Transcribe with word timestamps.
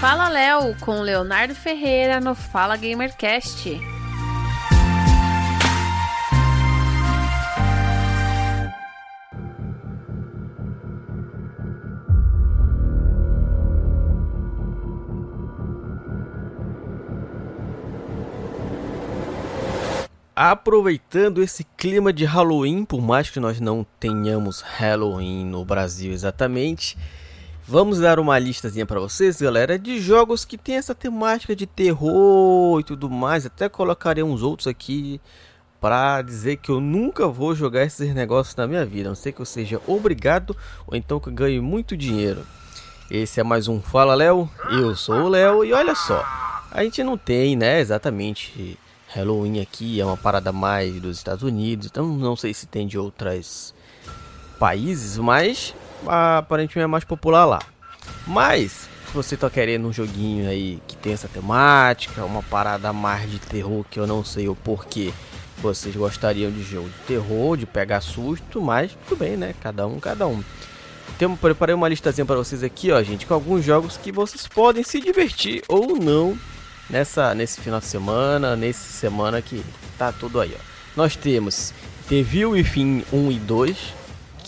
Fala 0.00 0.28
Léo 0.28 0.76
com 0.78 1.00
Leonardo 1.00 1.56
Ferreira 1.56 2.20
no 2.20 2.32
Fala 2.32 2.76
Gamercast. 2.76 3.80
Aproveitando 20.36 21.42
esse 21.42 21.64
clima 21.76 22.12
de 22.12 22.24
Halloween, 22.24 22.84
por 22.84 23.02
mais 23.02 23.28
que 23.28 23.40
nós 23.40 23.58
não 23.58 23.84
tenhamos 23.98 24.60
Halloween 24.60 25.44
no 25.44 25.64
Brasil 25.64 26.12
exatamente, 26.12 26.96
vamos 27.68 27.98
dar 27.98 28.18
uma 28.18 28.38
listazinha 28.38 28.86
para 28.86 28.98
vocês, 28.98 29.42
galera, 29.42 29.78
de 29.78 30.00
jogos 30.00 30.42
que 30.42 30.56
tem 30.56 30.76
essa 30.76 30.94
temática 30.94 31.54
de 31.54 31.66
terror 31.66 32.80
e 32.80 32.82
tudo 32.82 33.10
mais. 33.10 33.44
Até 33.44 33.68
colocarei 33.68 34.24
uns 34.24 34.42
outros 34.42 34.66
aqui 34.66 35.20
para 35.78 36.22
dizer 36.22 36.56
que 36.56 36.70
eu 36.70 36.80
nunca 36.80 37.28
vou 37.28 37.54
jogar 37.54 37.84
esses 37.84 38.14
negócios 38.14 38.56
na 38.56 38.66
minha 38.66 38.86
vida, 38.86 39.08
a 39.08 39.10
não 39.10 39.14
ser 39.14 39.32
que 39.32 39.42
eu 39.42 39.44
seja 39.46 39.80
obrigado 39.86 40.56
ou 40.86 40.96
então 40.96 41.20
que 41.20 41.28
eu 41.28 41.32
ganhe 41.32 41.60
muito 41.60 41.94
dinheiro. 41.94 42.44
Esse 43.10 43.38
é 43.38 43.44
mais 43.44 43.68
um 43.68 43.82
Fala 43.82 44.14
Léo, 44.14 44.50
eu 44.70 44.96
sou 44.96 45.24
o 45.24 45.28
Léo 45.28 45.62
e 45.62 45.72
olha 45.72 45.94
só, 45.94 46.24
a 46.70 46.82
gente 46.82 47.02
não 47.02 47.16
tem, 47.16 47.54
né, 47.54 47.80
exatamente 47.80 48.78
Halloween 49.08 49.60
aqui 49.60 50.00
é 50.00 50.04
uma 50.04 50.16
parada 50.16 50.52
mais 50.52 51.00
dos 51.00 51.16
Estados 51.16 51.42
Unidos, 51.42 51.86
então 51.86 52.06
não 52.06 52.34
sei 52.34 52.52
se 52.52 52.66
tem 52.66 52.86
de 52.86 52.98
outros 52.98 53.74
países, 54.58 55.16
mas 55.16 55.74
aparentemente 56.06 56.84
é 56.84 56.86
mais 56.86 57.04
popular 57.04 57.44
lá. 57.44 57.60
Mas, 58.26 58.88
se 59.06 59.14
você 59.14 59.36
tá 59.36 59.48
querendo 59.48 59.88
um 59.88 59.92
joguinho 59.92 60.48
aí 60.48 60.80
que 60.86 60.96
tem 60.96 61.12
essa 61.12 61.28
temática, 61.28 62.24
uma 62.24 62.42
parada 62.42 62.92
mais 62.92 63.30
de 63.30 63.38
terror 63.38 63.84
que 63.90 63.98
eu 63.98 64.06
não 64.06 64.24
sei 64.24 64.48
o 64.48 64.54
porquê 64.54 65.12
vocês 65.60 65.94
gostariam 65.96 66.50
de 66.50 66.62
jogo 66.62 66.88
de 66.88 67.06
terror, 67.06 67.56
de 67.56 67.66
pegar 67.66 68.00
susto, 68.00 68.60
mas 68.60 68.96
tudo 69.08 69.18
bem, 69.18 69.36
né? 69.36 69.54
Cada 69.60 69.86
um, 69.86 69.98
cada 69.98 70.26
um. 70.26 70.42
Então, 71.16 71.36
preparei 71.36 71.74
uma 71.74 71.88
listazinha 71.88 72.24
para 72.24 72.36
vocês 72.36 72.62
aqui, 72.62 72.92
ó, 72.92 73.02
gente, 73.02 73.26
com 73.26 73.34
alguns 73.34 73.64
jogos 73.64 73.96
que 73.96 74.12
vocês 74.12 74.46
podem 74.46 74.84
se 74.84 75.00
divertir 75.00 75.62
ou 75.68 75.96
não 75.96 76.38
nessa 76.88 77.34
nesse 77.34 77.60
final 77.60 77.80
de 77.80 77.86
semana, 77.86 78.54
nesse 78.54 78.92
semana 78.92 79.42
que 79.42 79.64
tá 79.96 80.12
tudo 80.12 80.40
aí, 80.40 80.54
ó. 80.54 80.60
Nós 80.96 81.16
temos 81.16 81.72
Devil 82.08 82.50
Within 82.50 83.04
1 83.12 83.32
e 83.32 83.38
2, 83.40 83.78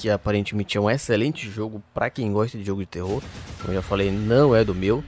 que 0.00 0.08
aparentemente 0.08 0.78
é 0.78 0.80
um 0.80 0.88
excelente 0.88 1.50
jogo 1.50 1.82
para 1.92 2.08
quem 2.08 2.32
gosta 2.32 2.56
de 2.56 2.64
jogo 2.64 2.80
de 2.80 2.86
terror. 2.86 3.22
Como 3.60 3.70
eu 3.70 3.74
já 3.74 3.82
falei, 3.82 4.10
não 4.10 4.56
é 4.56 4.64
do 4.64 4.74
meu. 4.74 5.04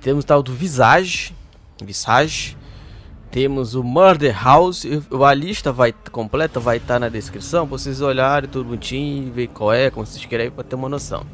Temos 0.00 0.24
tal 0.24 0.44
do 0.44 0.54
Visage, 0.54 1.34
Visage. 1.82 2.56
Temos 3.32 3.74
o 3.74 3.82
Murder 3.82 4.34
House, 4.42 4.86
a 5.26 5.34
lista 5.34 5.70
vai 5.70 5.92
completa 6.10 6.58
vai 6.58 6.78
estar 6.78 6.94
tá 6.94 7.00
na 7.00 7.08
descrição, 7.10 7.66
vocês 7.66 8.00
olharem 8.00 8.48
tudo 8.48 8.70
bonitinho, 8.70 9.30
ver 9.30 9.48
qual 9.48 9.70
é, 9.70 9.90
como 9.90 10.06
vocês 10.06 10.24
querem 10.24 10.50
para 10.50 10.64
ter 10.64 10.76
uma 10.76 10.88
noção. 10.88 11.26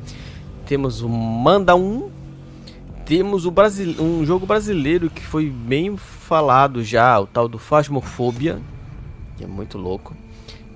Temos 0.66 1.02
o 1.02 1.08
Manda 1.08 1.76
1, 1.76 2.10
temos 3.06 3.46
o 3.46 3.50
Brasil, 3.52 3.94
um 4.02 4.26
jogo 4.26 4.44
brasileiro 4.44 5.08
que 5.08 5.24
foi 5.24 5.48
bem 5.48 5.96
falado 5.96 6.82
já, 6.82 7.20
o 7.20 7.28
tal 7.28 7.46
do 7.46 7.60
Phasmophobia, 7.60 8.60
que 9.36 9.44
é 9.44 9.46
muito 9.46 9.78
louco. 9.78 10.23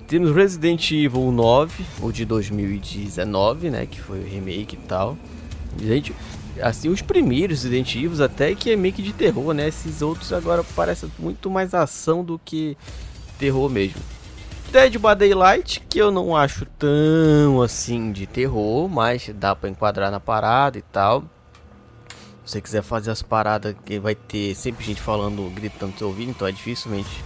Temos 0.09 0.35
Resident 0.35 0.89
Evil 0.89 1.31
9, 1.31 1.85
o 2.01 2.11
de 2.11 2.25
2019, 2.25 3.69
né, 3.69 3.85
que 3.85 4.01
foi 4.01 4.19
o 4.19 4.23
remake 4.23 4.75
e 4.75 4.87
tal. 4.87 5.15
Gente, 5.79 6.15
assim, 6.59 6.89
os 6.89 6.99
primeiros 6.99 7.61
Resident 7.61 7.95
Evil 7.95 8.23
até 8.25 8.55
que 8.55 8.71
é 8.71 8.75
meio 8.75 8.91
que 8.91 9.03
de 9.03 9.13
terror, 9.13 9.53
né? 9.53 9.67
Esses 9.67 10.01
outros 10.01 10.33
agora 10.33 10.63
parecem 10.75 11.11
muito 11.19 11.51
mais 11.51 11.75
ação 11.75 12.23
do 12.23 12.39
que 12.39 12.75
terror 13.37 13.69
mesmo. 13.69 14.01
Dead 14.71 14.93
by 14.93 15.15
Daylight, 15.15 15.79
que 15.87 15.99
eu 15.99 16.09
não 16.09 16.35
acho 16.35 16.65
tão 16.65 17.61
assim 17.61 18.11
de 18.11 18.25
terror, 18.25 18.89
mas 18.89 19.29
dá 19.35 19.55
para 19.55 19.69
enquadrar 19.69 20.09
na 20.09 20.19
parada 20.19 20.79
e 20.79 20.81
tal. 20.81 21.21
Se 22.43 22.53
você 22.53 22.61
quiser 22.61 22.81
fazer 22.81 23.11
as 23.11 23.21
paradas 23.21 23.75
que 23.85 23.99
vai 23.99 24.15
ter 24.15 24.55
sempre 24.55 24.83
gente 24.83 25.01
falando, 25.01 25.47
gritando 25.53 25.95
seu 25.99 26.07
ouvido, 26.07 26.31
então 26.31 26.47
é 26.47 26.51
dificilmente 26.51 27.23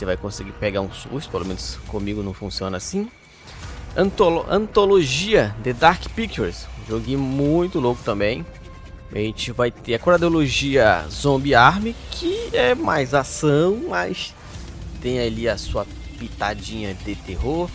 você 0.00 0.06
vai 0.06 0.16
conseguir 0.16 0.52
pegar 0.52 0.80
um 0.80 0.90
susto, 0.90 1.30
pelo 1.30 1.44
menos 1.44 1.78
comigo 1.86 2.22
não 2.22 2.32
funciona 2.32 2.78
assim. 2.78 3.10
Antolo 3.94 4.46
Antologia 4.48 5.54
The 5.62 5.74
Dark 5.74 6.08
Pictures, 6.14 6.66
um 6.82 6.86
joguinho 6.88 7.18
muito 7.18 7.78
louco 7.78 8.02
também. 8.02 8.46
A 9.12 9.18
gente 9.18 9.52
vai 9.52 9.70
ter 9.70 9.94
a 9.94 9.98
cronologia 9.98 11.04
Zombie 11.10 11.54
Army, 11.54 11.94
que 12.12 12.48
é 12.54 12.74
mais 12.74 13.12
ação, 13.12 13.88
mas 13.90 14.34
tem 15.02 15.20
ali 15.20 15.46
a 15.46 15.58
sua 15.58 15.86
pitadinha 16.18 16.94
de 16.94 17.14
terror, 17.16 17.68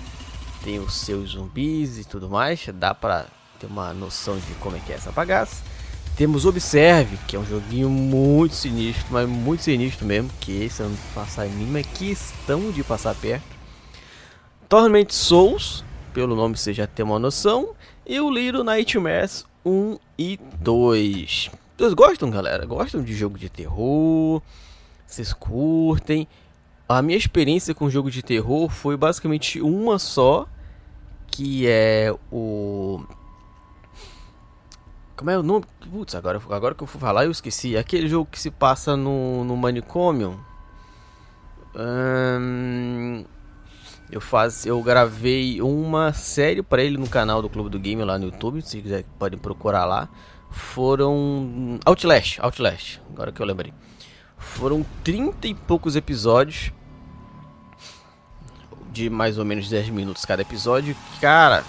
tem 0.64 0.80
os 0.80 0.96
seus 0.96 1.32
zumbis 1.32 2.00
e 2.00 2.06
tudo 2.06 2.28
mais, 2.28 2.66
dá 2.74 2.96
pra 2.96 3.28
ter 3.60 3.68
uma 3.68 3.94
noção 3.94 4.38
de 4.38 4.54
como 4.56 4.78
é 4.78 4.80
que 4.80 4.92
é 4.92 4.96
essa 4.96 5.12
bagaça. 5.12 5.62
Temos 6.16 6.46
Observe, 6.46 7.18
que 7.28 7.36
é 7.36 7.40
um 7.40 7.46
joguinho 7.46 7.90
muito 7.90 8.56
sinistro, 8.56 9.06
mas 9.10 9.28
muito 9.28 9.64
sinistro 9.64 10.06
mesmo, 10.06 10.30
que 10.40 10.64
esse 10.64 10.82
eu 10.82 10.88
não 10.88 10.96
passar 11.14 11.44
a 11.44 11.48
mínima 11.48 11.84
questão 11.84 12.72
de 12.72 12.82
passar 12.86 13.14
perto. 13.16 13.44
Torment 14.70 15.10
Souls, 15.10 15.84
pelo 16.14 16.34
nome 16.34 16.58
você 16.58 16.74
já 16.74 16.88
tem 16.88 17.04
uma 17.04 17.20
noção, 17.20 17.76
e 18.08 18.18
o 18.18 18.32
Little 18.32 18.64
Nightmares 18.64 19.46
1 19.66 19.98
e 20.18 20.40
2. 20.62 21.52
Vocês 21.78 21.94
gostam, 21.94 22.30
galera? 22.30 22.66
Gostam 22.66 23.04
de 23.04 23.14
jogo 23.14 23.38
de 23.38 23.50
terror? 23.50 24.42
Vocês 25.06 25.34
curtem? 25.34 26.30
A 26.88 27.02
minha 27.02 27.18
experiência 27.18 27.76
com 27.76 27.90
jogo 27.90 28.10
de 28.10 28.24
terror 28.24 28.70
foi 28.70 28.96
basicamente 28.96 29.62
uma 29.62 30.00
só, 30.00 30.48
que 31.28 31.68
é 31.68 32.16
o 32.32 33.02
como 35.16 35.30
é 35.30 35.38
o 35.38 35.44
nome? 35.44 35.66
Putz, 35.92 36.16
agora, 36.16 36.42
agora 36.50 36.76
que 36.76 36.84
eu 36.84 36.88
fui 36.88 37.00
falar 37.00 37.26
eu 37.26 37.32
esqueci. 37.32 37.78
Aquele 37.78 38.08
jogo 38.08 38.30
que 38.30 38.40
se 38.40 38.52
passa 38.52 38.98
no, 38.98 39.44
no 39.44 39.56
manicômio. 39.56 40.40
Eu, 44.12 44.22
faz, 44.22 44.66
eu 44.66 44.82
gravei 44.82 45.62
uma 45.62 46.14
série 46.14 46.62
para 46.62 46.84
ele 46.84 46.98
no 46.98 47.08
canal 47.08 47.42
do 47.42 47.50
Clube 47.50 47.70
do 47.70 47.80
Game 47.80 48.04
lá 48.04 48.18
no 48.18 48.26
YouTube. 48.26 48.62
Se 48.62 48.82
quiser, 48.82 49.04
podem 49.18 49.40
procurar 49.40 49.86
lá. 49.86 50.10
Foram. 50.52 51.80
Outlast, 51.86 52.40
Outlast, 52.40 53.00
agora 53.12 53.32
que 53.32 53.42
eu 53.42 53.46
lembrei. 53.46 53.74
Foram 54.38 54.86
30 55.04 55.48
e 55.48 55.54
poucos 55.54 55.96
episódios. 55.96 56.72
De 58.92 59.10
mais 59.10 59.38
ou 59.38 59.44
menos 59.44 59.68
10 59.68 59.90
minutos 59.90 60.24
cada 60.24 60.42
episódio. 60.42 60.96
Cara, 61.20 61.64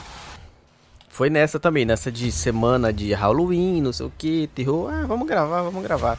foi 1.17 1.31
nessa 1.31 1.59
também, 1.59 1.87
nessa 1.87 2.13
de 2.13 2.31
semana 2.31 2.93
de 2.93 3.15
Halloween, 3.15 3.81
não 3.81 3.91
sei 3.91 4.05
o 4.05 4.13
que, 4.19 4.51
terror. 4.55 4.93
Ah, 4.93 5.07
vamos 5.07 5.27
gravar, 5.27 5.63
vamos 5.63 5.83
gravar. 5.83 6.19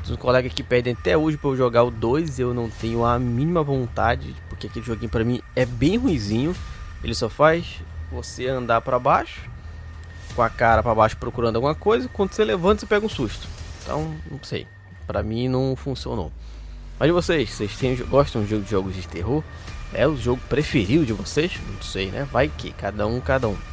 Os 0.00 0.14
colegas 0.14 0.52
que 0.52 0.62
pedem 0.62 0.92
até 0.92 1.16
hoje 1.16 1.36
para 1.36 1.50
eu 1.50 1.56
jogar 1.56 1.82
o 1.82 1.90
2, 1.90 2.38
eu 2.38 2.54
não 2.54 2.70
tenho 2.70 3.04
a 3.04 3.18
mínima 3.18 3.64
vontade, 3.64 4.32
porque 4.48 4.68
aquele 4.68 4.86
joguinho 4.86 5.10
para 5.10 5.24
mim 5.24 5.42
é 5.56 5.66
bem 5.66 5.96
ruizinho. 5.96 6.54
Ele 7.02 7.16
só 7.16 7.28
faz 7.28 7.80
você 8.12 8.46
andar 8.46 8.80
para 8.82 8.96
baixo, 8.96 9.40
com 10.36 10.42
a 10.42 10.48
cara 10.48 10.84
para 10.84 10.94
baixo 10.94 11.16
procurando 11.16 11.56
alguma 11.56 11.74
coisa, 11.74 12.08
quando 12.12 12.32
você 12.32 12.44
levanta 12.44 12.82
você 12.82 12.86
pega 12.86 13.04
um 13.04 13.08
susto. 13.08 13.48
Então, 13.82 14.14
não 14.30 14.38
sei. 14.44 14.68
Para 15.04 15.24
mim 15.24 15.48
não 15.48 15.74
funcionou. 15.74 16.30
Mas 16.96 17.10
vocês? 17.10 17.50
Vocês 17.50 17.76
têm, 17.76 17.96
gostam 17.96 18.44
de 18.44 18.62
jogos 18.70 18.94
de 18.94 19.04
terror? 19.08 19.42
É 19.92 20.06
o 20.06 20.16
jogo 20.16 20.40
preferido 20.48 21.04
de 21.04 21.12
vocês? 21.12 21.58
Não 21.74 21.82
sei, 21.82 22.12
né? 22.12 22.24
Vai 22.30 22.46
que 22.46 22.72
cada 22.72 23.04
um, 23.04 23.20
cada 23.20 23.48
um. 23.48 23.71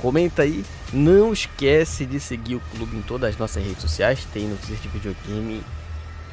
Comenta 0.00 0.42
aí. 0.42 0.64
Não 0.92 1.32
esquece 1.32 2.06
de 2.06 2.18
seguir 2.18 2.56
o 2.56 2.62
clube 2.74 2.96
em 2.96 3.02
todas 3.02 3.30
as 3.30 3.38
nossas 3.38 3.64
redes 3.64 3.82
sociais. 3.82 4.26
Tem 4.32 4.48
notícias 4.48 4.80
de 4.80 4.88
videogame 4.88 5.62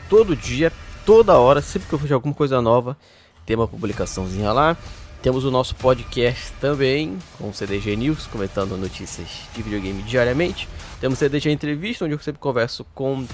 todo 0.09 0.35
dia, 0.35 0.71
toda 1.05 1.37
hora. 1.37 1.61
Sempre 1.61 1.87
que 1.87 1.93
eu 1.93 1.99
vejo 1.99 2.13
alguma 2.13 2.33
coisa 2.33 2.61
nova, 2.61 2.97
tem 3.45 3.55
uma 3.55 3.67
publicaçãozinha 3.67 4.51
lá. 4.51 4.77
Temos 5.21 5.43
o 5.43 5.51
nosso 5.51 5.75
podcast 5.75 6.53
também, 6.61 7.17
com 7.37 7.49
o 7.49 7.53
CDG 7.53 7.95
News, 7.95 8.27
comentando 8.27 8.77
notícias 8.77 9.27
de 9.53 9.63
videogame 9.63 10.03
diariamente. 10.03 10.69
Temos 11.01 11.17
o 11.17 11.19
CDG 11.19 11.49
Entrevista, 11.49 12.05
onde 12.05 12.13
eu 12.13 12.19
sempre 12.19 12.39
converso 12.39 12.85
com 12.93 13.25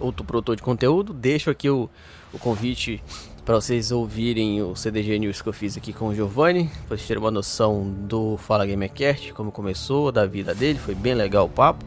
outro 0.00 0.24
produtor 0.24 0.56
de 0.56 0.62
conteúdo. 0.62 1.12
Deixo 1.12 1.50
aqui 1.50 1.68
o, 1.68 1.88
o 2.32 2.38
convite 2.38 3.02
para 3.44 3.54
vocês 3.54 3.92
ouvirem 3.92 4.60
o 4.60 4.74
CDG 4.74 5.18
News 5.20 5.40
que 5.40 5.48
eu 5.48 5.52
fiz 5.52 5.76
aqui 5.76 5.92
com 5.92 6.08
o 6.08 6.14
Giovanni, 6.14 6.68
para 6.88 6.96
vocês 6.96 7.06
terem 7.06 7.22
uma 7.22 7.30
noção 7.30 7.88
do 7.88 8.36
Fala 8.36 8.66
Gamercast, 8.66 9.32
como 9.34 9.52
começou, 9.52 10.10
da 10.10 10.26
vida 10.26 10.52
dele, 10.52 10.80
foi 10.80 10.96
bem 10.96 11.14
legal 11.14 11.46
o 11.46 11.48
papo. 11.48 11.84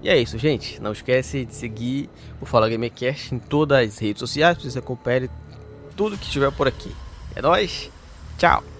E 0.00 0.08
é 0.08 0.16
isso, 0.16 0.38
gente. 0.38 0.80
Não 0.80 0.92
esquece 0.92 1.44
de 1.44 1.54
seguir 1.54 2.08
o 2.40 2.46
Fala 2.46 2.68
Gamercast 2.68 3.34
em 3.34 3.38
todas 3.38 3.88
as 3.88 3.98
redes 3.98 4.20
sociais, 4.20 4.54
para 4.54 4.62
vocês 4.62 4.76
acompanharem 4.76 5.28
tudo 5.96 6.16
que 6.16 6.30
tiver 6.30 6.52
por 6.52 6.68
aqui. 6.68 6.94
É 7.34 7.42
nóis, 7.42 7.90
tchau! 8.38 8.71